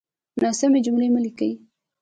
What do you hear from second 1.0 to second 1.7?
مه ليکئ!